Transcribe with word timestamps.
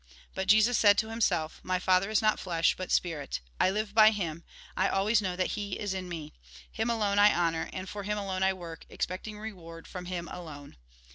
But 0.33 0.47
Jesus 0.47 0.79
said 0.79 0.97
to 0.97 1.11
himself:" 1.11 1.59
My 1.63 1.77
Father 1.77 2.09
is 2.09 2.23
not 2.23 2.39
flesh, 2.39 2.73
but 2.75 2.91
spirit. 2.91 3.39
I 3.59 3.69
live 3.69 3.93
by 3.93 4.09
Him; 4.09 4.43
I 4.75 4.89
always 4.89 5.21
know 5.21 5.35
that 5.35 5.51
He 5.53 5.77
is 5.77 5.93
in 5.93 6.09
me. 6.09 6.33
Him 6.71 6.89
alone 6.89 7.19
I 7.19 7.31
honour, 7.31 7.69
and 7.71 7.87
for 7.87 8.01
Him 8.01 8.17
alone 8.17 8.41
I 8.41 8.51
work, 8.51 8.83
expecting 8.89 9.37
reward 9.37 9.87
from 9.87 10.05
Him 10.05 10.27
alone." 10.29 10.75